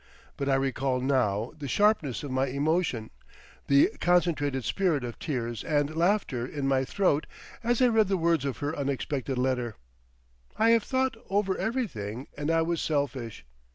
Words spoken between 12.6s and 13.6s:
was selfish...."